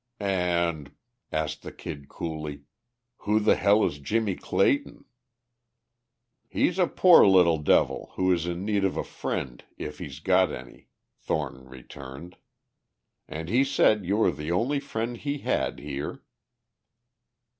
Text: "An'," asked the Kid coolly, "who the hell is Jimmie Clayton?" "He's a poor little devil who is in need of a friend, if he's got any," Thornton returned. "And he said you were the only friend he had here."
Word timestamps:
"An'," 0.19 0.95
asked 1.31 1.61
the 1.61 1.71
Kid 1.71 2.09
coolly, 2.09 2.63
"who 3.17 3.39
the 3.39 3.53
hell 3.55 3.85
is 3.85 3.99
Jimmie 3.99 4.35
Clayton?" 4.35 5.05
"He's 6.49 6.79
a 6.79 6.87
poor 6.87 7.23
little 7.27 7.59
devil 7.59 8.11
who 8.15 8.33
is 8.33 8.47
in 8.47 8.65
need 8.65 8.83
of 8.83 8.97
a 8.97 9.03
friend, 9.03 9.63
if 9.77 9.99
he's 9.99 10.19
got 10.19 10.51
any," 10.51 10.87
Thornton 11.19 11.69
returned. 11.69 12.37
"And 13.27 13.47
he 13.47 13.63
said 13.63 14.03
you 14.03 14.17
were 14.17 14.31
the 14.31 14.51
only 14.51 14.79
friend 14.79 15.15
he 15.17 15.37
had 15.37 15.77
here." 15.77 16.23